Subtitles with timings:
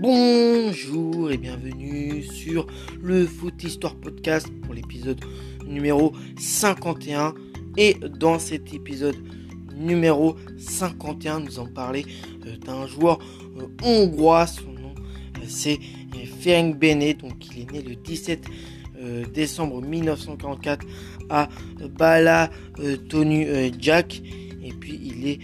[0.00, 2.66] Bonjour et bienvenue sur
[3.02, 5.20] le Foot Histoire Podcast pour l'épisode
[5.66, 7.34] numéro 51.
[7.76, 9.16] Et dans cet épisode
[9.76, 12.06] numéro 51, nous allons parler
[12.46, 13.18] euh, d'un joueur
[13.58, 14.46] euh, hongrois.
[14.46, 15.78] Son nom, euh, c'est
[16.40, 17.12] Ferenc Bene.
[17.12, 18.46] Donc, il est né le 17
[19.34, 20.86] décembre 1944
[21.28, 21.50] à
[21.98, 22.48] Bala
[23.10, 23.46] Tonu
[23.78, 24.22] Jack.
[24.62, 25.40] Et puis, il est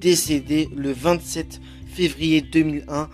[0.00, 1.60] décédé le 27
[1.90, 3.06] février 2001 euh,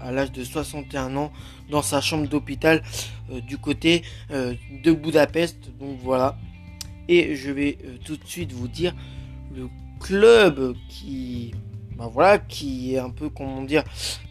[0.00, 1.32] à l'âge de 61 ans
[1.70, 2.82] dans sa chambre d'hôpital
[3.30, 4.54] euh, du côté euh,
[4.84, 5.70] de Budapest.
[5.78, 6.38] Donc voilà.
[7.08, 8.94] Et je vais tout de suite vous dire
[9.54, 9.68] le
[10.00, 11.52] club qui
[11.96, 13.82] bah voilà qui est un peu comment dire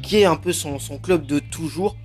[0.02, 1.98] qui est un peu son, club de toujours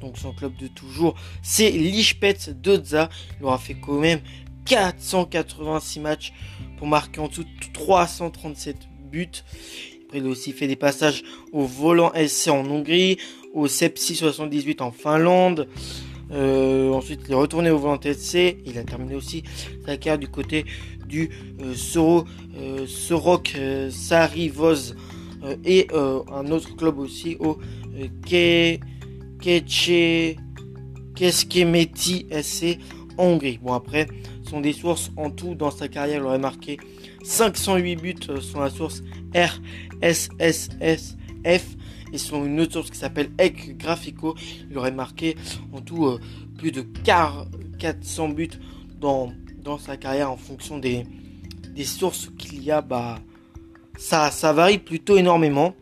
[0.00, 4.20] donc son club de toujours c'est Lichpet Dodza il aura fait quand même
[4.64, 6.32] 486 matchs
[6.78, 8.76] pour marquer en tout 337
[9.10, 9.28] buts
[10.14, 13.18] il a aussi fait des passages au Volant SC en Hongrie,
[13.54, 15.68] au Sepsi 78 en Finlande.
[16.32, 18.56] Euh, ensuite, il est retourné au Volant SC.
[18.64, 19.42] Il a terminé aussi
[19.84, 20.64] sa carrière du côté
[21.10, 22.24] du euh, Soro,
[22.56, 24.94] euh, Sorok euh, Sarivoz
[25.64, 27.56] et un autre club aussi au
[28.28, 28.78] Ke,
[29.40, 30.36] Keche,
[31.14, 32.78] Keskemeti SC
[33.16, 33.58] en Hongrie.
[33.62, 34.06] Bon, après,
[34.50, 36.20] sont des sources en tout dans sa carrière.
[36.20, 36.78] Il aurait marqué
[37.22, 39.02] 508 buts sur la source
[40.02, 41.04] RSSSF
[42.12, 44.34] et sur une autre source qui s'appelle Ec Graphico,
[44.68, 45.36] il aurait marqué
[45.72, 46.18] en tout euh,
[46.58, 48.50] plus de 400 buts
[48.98, 51.04] dans, dans sa carrière en fonction des,
[51.74, 52.80] des sources qu'il y a.
[52.80, 53.20] Bah,
[53.96, 55.74] ça, ça varie plutôt énormément.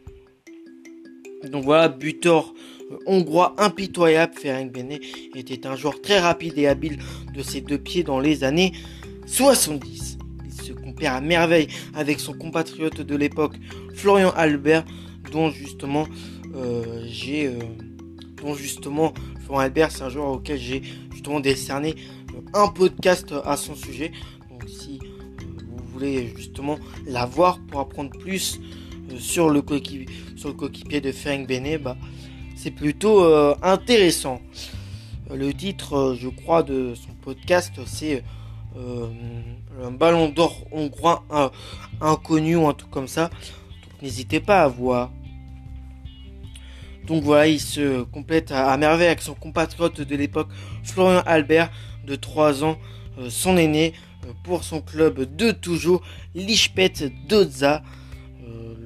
[1.51, 2.58] Donc voilà, buteur euh,
[3.07, 4.99] hongrois impitoyable, Ferenc Bene
[5.35, 6.99] était un joueur très rapide et habile
[7.35, 8.73] de ses deux pieds dans les années
[9.27, 10.19] 70
[10.69, 13.55] se compare à merveille avec son compatriote de l'époque,
[13.95, 14.85] Florian Albert,
[15.33, 16.07] dont justement
[16.55, 17.59] euh, j'ai, euh,
[18.37, 19.13] dont justement
[19.45, 20.83] Florian Albert, c'est un joueur auquel j'ai
[21.13, 21.95] justement décerné
[22.35, 24.13] euh, un podcast à son sujet.
[24.51, 24.99] Donc si
[25.67, 28.61] vous voulez justement la voir pour apprendre plus
[29.19, 31.97] sur le coéquipier, de Ferenc Bene, bah,
[32.59, 33.25] c'est plutôt
[33.63, 34.41] intéressant.
[35.35, 38.25] Le titre, je crois, de son podcast, c'est
[38.77, 39.09] euh,
[39.85, 41.25] un ballon d'or hongrois
[42.01, 43.29] inconnu ou un truc comme ça.
[43.29, 45.11] Donc n'hésitez pas à voir.
[47.07, 50.49] Donc voilà, il se complète à, merveille avec son compatriote de l'époque,
[50.83, 51.71] Florian Albert,
[52.07, 52.79] de 3 ans,
[53.19, 53.95] euh, son aîné,
[54.25, 56.03] euh, pour son club de toujours,
[56.35, 57.83] Lichpet Dodza.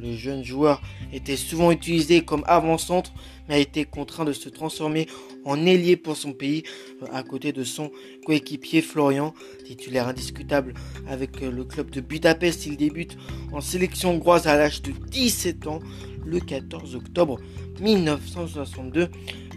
[0.00, 3.12] le jeune joueur était souvent utilisé comme avant-centre,
[3.48, 5.06] a été contraint de se transformer
[5.44, 6.62] en ailier pour son pays,
[7.03, 7.91] euh, à côté de son
[8.25, 10.75] coéquipier Florian, titulaire indiscutable
[11.08, 12.66] avec euh, le club de Budapest.
[12.66, 13.16] Il débute
[13.52, 15.81] en sélection hongroise à l'âge de 17 ans,
[16.25, 17.38] le 14 octobre
[17.81, 19.08] 1962,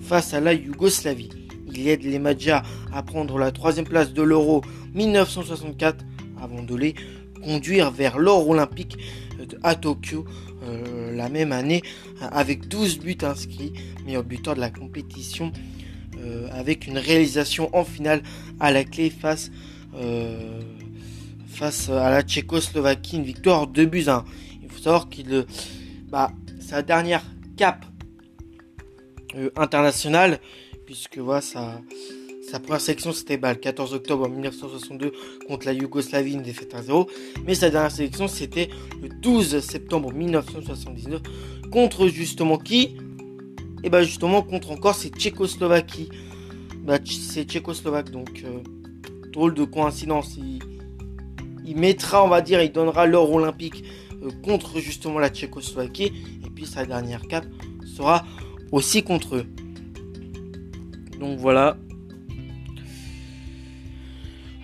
[0.01, 1.29] face à la Yougoslavie.
[1.68, 2.63] Il aide les Magyars
[2.94, 4.62] à prendre la troisième place de l'Euro
[4.94, 6.06] 1964
[6.41, 6.95] avant de les
[7.45, 8.97] conduire vers l'or olympique
[9.63, 10.25] à Tokyo
[10.63, 11.83] euh, la même année
[12.19, 13.73] avec 12 buts inscrits,
[14.06, 15.51] meilleur buteur de la compétition
[16.19, 18.23] euh, avec une réalisation en finale
[18.59, 19.51] à la clé face,
[19.95, 20.61] euh,
[21.47, 24.25] face à la Tchécoslovaquie, une victoire 2 buts 1.
[24.63, 25.45] Il faut savoir qu'il
[26.09, 27.23] bah, sa dernière
[27.57, 27.85] cape
[29.57, 30.39] internationale,
[30.85, 31.81] puisque voilà, ça
[32.50, 35.11] sa première sélection, c'était bah, le 14 octobre 1962
[35.47, 37.07] contre la Yougoslavie, une défaite à 0.
[37.45, 38.69] Mais sa dernière sélection, c'était
[39.01, 41.22] le 12 septembre 1979
[41.72, 42.81] contre justement qui?
[43.83, 46.09] Et eh bah justement contre encore c'est Tchécoslovaquie.
[46.83, 48.59] Bah, c'est Tchécoslovaque, donc euh,
[49.31, 50.38] drôle de coïncidence.
[50.38, 53.83] Il, mettra, on va dire, il donnera l'or olympique
[54.23, 56.12] euh, contre justement la Tchécoslovaquie.
[56.45, 57.45] Et puis sa dernière cape
[57.85, 58.23] sera
[58.72, 59.45] aussi contre eux.
[61.19, 61.77] Donc voilà,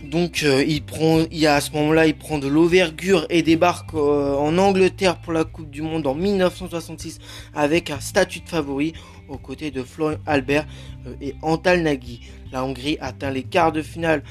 [0.03, 4.35] donc euh, il prend, il à ce moment-là, il prend de l'envergure et débarque euh,
[4.35, 7.19] en Angleterre pour la Coupe du Monde en 1966
[7.53, 8.93] avec un statut de favori
[9.29, 10.65] aux côtés de Florian Albert
[11.05, 12.21] euh, et Antal Nagy.
[12.51, 14.23] La Hongrie atteint les quarts de finale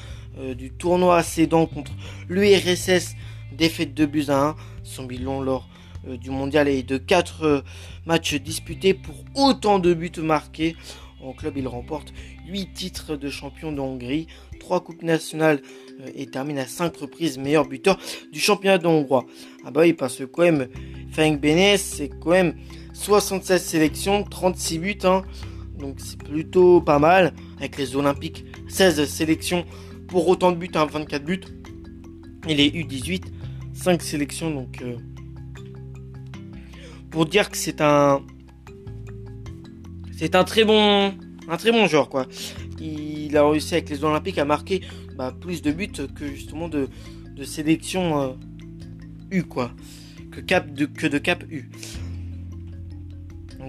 [0.55, 1.91] du tournoi cédant contre
[2.29, 3.15] l'URSS,
[3.51, 4.55] défaite de buts à 1.
[4.83, 5.67] Son bilan lors
[6.07, 7.63] du mondial est de 4
[8.05, 10.75] matchs disputés pour autant de buts marqués.
[11.23, 12.13] En club, il remporte
[12.47, 14.27] 8 titres de champion de Hongrie,
[14.59, 15.61] 3 coupes nationales
[16.01, 17.99] euh, et termine à 5 reprises meilleur buteur
[18.31, 19.25] du championnat de Hongrois.
[19.63, 20.67] Ah bah oui, parce que quand même,
[21.11, 22.55] Frank Benes, c'est quand même
[22.93, 25.23] 76 sélections, 36 buts, hein.
[25.77, 27.33] donc c'est plutôt pas mal.
[27.57, 29.65] Avec les Olympiques, 16 sélections
[30.07, 31.41] pour autant de buts, 24 hein, buts.
[32.47, 33.25] Et les U18,
[33.73, 34.95] 5 sélections, donc euh,
[37.11, 38.21] pour dire que c'est un
[40.21, 41.15] c'est un très bon,
[41.47, 42.27] un très bon joueur quoi.
[42.79, 44.81] Il a réussi avec les Olympiques à marquer
[45.17, 46.87] bah, plus de buts que justement de,
[47.43, 48.27] sélection euh,
[49.31, 49.71] U quoi,
[50.31, 51.71] que cap de que de cap U.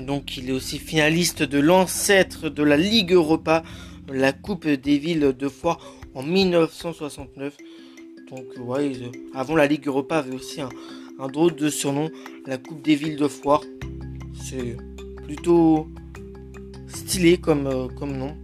[0.06, 3.62] Donc il est aussi finaliste de l'ancêtre de la Ligue Europa,
[4.12, 5.80] la Coupe des villes de Foire
[6.14, 7.56] en 1969.
[8.28, 8.92] Donc ouais,
[9.34, 12.10] avant la Ligue Europa avait aussi un drôle de surnom,
[12.44, 13.62] la Coupe des villes de Foire.
[14.34, 14.76] C'est
[15.24, 15.88] plutôt
[17.40, 18.34] comme, euh, comme nom.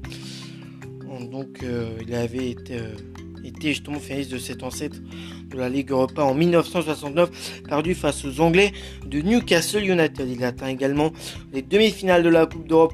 [1.31, 2.94] Donc euh, il avait été, euh,
[3.43, 4.99] été, justement finaliste de cet ancêtre
[5.49, 8.73] de la Ligue Europa en 1969, perdu face aux Anglais
[9.06, 10.29] de Newcastle United.
[10.29, 11.12] Il atteint également
[11.53, 12.93] les demi-finales de la Coupe d'Europe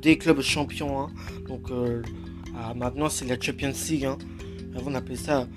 [0.00, 1.00] des clubs champions.
[1.00, 1.10] Hein.
[1.48, 1.70] Donc
[2.56, 4.04] ah, maintenant c'est la Champions League.
[4.04, 4.18] Hein.
[4.76, 5.48] Avant on appelait ça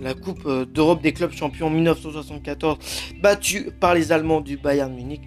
[0.00, 2.78] la Coupe d'Europe des clubs champions en 1974,
[3.20, 5.20] battue par les Allemands du Bayern Munich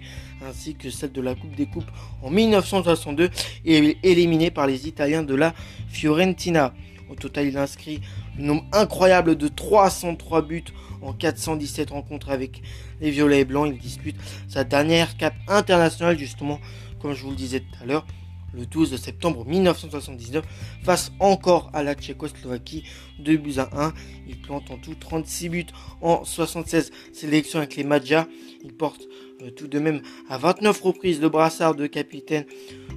[0.46, 1.90] ainsi que celle de la Coupe des Coupes
[2.22, 3.30] en 1962
[3.64, 5.54] et éliminé par les Italiens de la
[5.88, 6.72] Fiorentina.
[7.10, 8.00] Au total, il inscrit
[8.38, 10.64] un nombre incroyable de 303 buts
[11.02, 12.62] en 417 rencontres avec
[13.00, 13.70] les Violets et Blancs.
[13.72, 14.16] Il dispute
[14.48, 16.60] sa dernière cape internationale, justement,
[17.00, 18.06] comme je vous le disais tout à l'heure,
[18.54, 20.44] le 12 septembre 1979
[20.82, 22.84] face encore à la Tchécoslovaquie
[23.18, 23.92] 2 buts à 1.
[24.28, 25.66] Il plante en tout 36 buts
[26.00, 28.26] en 76 sélections avec les Magyars.
[28.64, 29.02] Il porte
[29.42, 32.46] euh, tout de même à 29 reprises le brassard de capitaine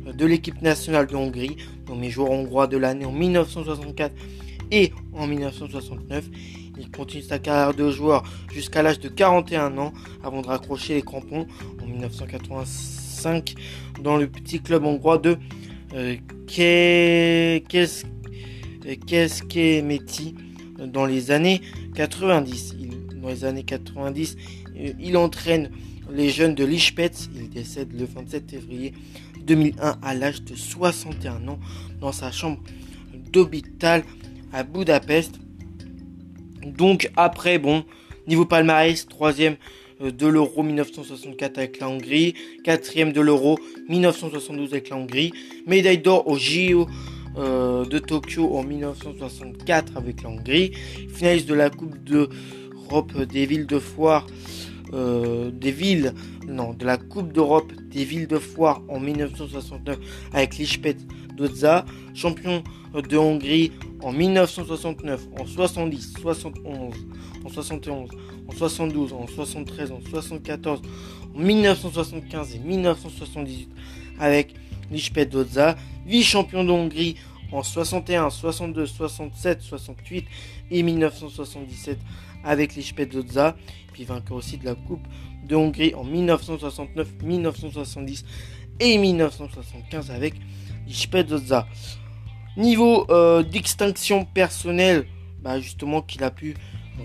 [0.07, 1.57] euh, de l'équipe nationale de Hongrie,
[1.87, 4.15] nommé joueur hongrois de l'année en 1964
[4.71, 6.25] et en 1969.
[6.77, 8.23] Il continue sa carrière de joueur
[8.53, 9.93] jusqu'à l'âge de 41 ans
[10.23, 11.45] avant de raccrocher les crampons
[11.83, 11.87] en
[13.19, 13.55] 1985
[14.01, 15.37] dans le petit club hongrois de
[15.93, 16.15] euh,
[19.05, 20.35] Keskemeti
[20.87, 21.61] dans les années
[21.95, 22.75] 90.
[23.21, 24.37] dans les années 90,
[24.99, 25.71] il entraîne
[26.11, 27.29] les jeunes de Lichpetz.
[27.35, 28.93] Il décède le 27 février
[29.45, 31.59] 2001 à l'âge de 61 ans
[31.99, 32.59] dans sa chambre
[33.31, 34.03] d'hôpital
[34.53, 35.35] à Budapest.
[36.65, 37.83] Donc après, bon,
[38.27, 43.59] niveau palmarès, troisième euh, de l'Euro 1964 avec la Hongrie, quatrième de l'Euro
[43.89, 45.31] 1972 avec la Hongrie,
[45.67, 46.87] médaille d'or au JO
[47.37, 50.71] euh, de Tokyo en 1964 avec la Hongrie,
[51.13, 54.25] finaliste de la Coupe d'Europe des villes de foire
[54.93, 56.13] euh, des villes,
[56.47, 59.99] non, de la Coupe d'Europe des villes de foire en 1969
[60.33, 60.97] avec l'Ispet
[61.35, 61.85] Dodza,
[62.15, 62.63] champion
[62.93, 66.95] de Hongrie en 1969, en 70, 71,
[67.45, 68.09] en 71,
[68.49, 70.81] en 72, en 73, en 74,
[71.35, 73.69] en 1975 et 1978
[74.19, 74.53] avec
[74.91, 75.75] l'Ispet Dodza,
[76.05, 77.15] vice-champion de Hongrie
[77.51, 80.25] en 61, 62, 67, 68
[80.71, 81.97] et 1977
[82.43, 83.55] avec l'Ispet Dodza
[84.05, 85.05] vainqueur aussi de la Coupe
[85.47, 88.25] de Hongrie en 1969, 1970
[88.79, 90.35] et 1975 avec
[90.87, 91.67] Spezza.
[92.57, 95.05] Niveau euh, d'extinction personnelle,
[95.41, 96.55] bah justement qu'il a pu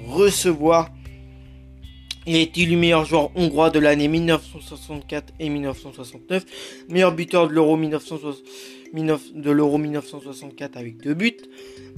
[0.06, 0.91] recevoir
[2.26, 6.44] il été élu meilleur joueur hongrois de l'année 1964 et 1969,
[6.88, 11.37] meilleur buteur de l'Euro 1964 avec 2 buts,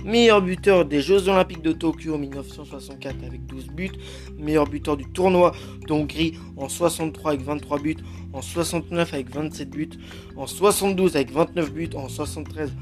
[0.04, 3.92] meilleur buteur des Jeux Olympiques de Tokyo 1964 avec 12 buts,
[4.38, 5.52] meilleur buteur du tournoi
[5.86, 7.96] d'Hongrie en 63 avec 23 buts,
[8.32, 9.90] en 69 avec 27 buts,
[10.36, 12.72] en 72 avec 29 buts, en 73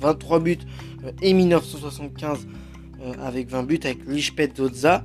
[0.00, 0.58] 23 buts
[1.04, 2.48] euh, et 1975
[3.00, 5.04] euh, avec 20 buts avec Lichpet Dodza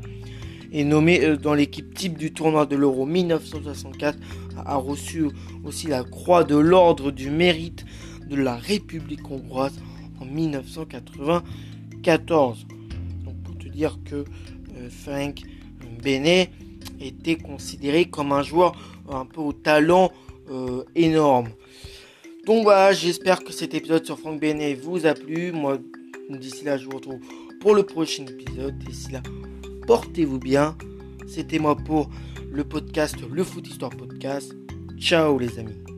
[0.72, 4.18] est nommé euh, dans l'équipe type du tournoi de l'Euro 1964,
[4.66, 5.28] a reçu
[5.64, 7.86] aussi la croix de l'ordre du mérite
[8.30, 9.80] de la République hongroise
[10.20, 12.66] en 1994.
[13.26, 15.42] Donc pour te dire que euh, Frank
[16.04, 16.50] Benet
[17.00, 18.74] était considéré comme un joueur
[19.10, 20.12] un peu au talent
[20.52, 21.50] euh, énorme.
[22.46, 25.52] Donc voilà, j'espère que cet épisode sur Frank Benet vous a plu.
[25.52, 25.80] Moi,
[26.30, 27.20] d'ici là, je vous retrouve
[27.60, 28.78] pour le prochain épisode.
[28.80, 29.22] D'ici là,
[29.90, 30.78] portez-vous bien.
[31.26, 32.12] C'était moi pour
[32.52, 34.56] le podcast, le Foot Histoire Podcast.
[35.00, 35.89] Ciao les amis.